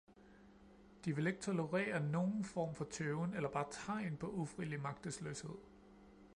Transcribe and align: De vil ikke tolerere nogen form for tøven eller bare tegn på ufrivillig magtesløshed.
De 1.05 1.15
vil 1.15 1.27
ikke 1.27 1.39
tolerere 1.41 1.99
nogen 2.11 2.43
form 2.45 2.75
for 2.75 2.85
tøven 2.85 3.33
eller 3.33 3.49
bare 3.49 3.65
tegn 3.71 4.17
på 4.17 4.27
ufrivillig 4.27 4.81
magtesløshed. 4.81 5.55